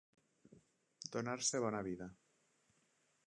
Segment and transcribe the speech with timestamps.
[1.17, 2.09] Donar-se bona vida.